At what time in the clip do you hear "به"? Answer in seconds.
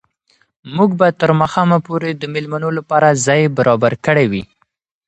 0.99-1.07